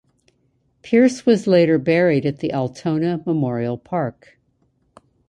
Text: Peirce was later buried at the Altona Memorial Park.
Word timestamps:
Peirce 0.81 1.27
was 1.27 1.45
later 1.45 1.77
buried 1.77 2.25
at 2.25 2.39
the 2.39 2.51
Altona 2.51 3.21
Memorial 3.23 3.77
Park. 3.77 4.39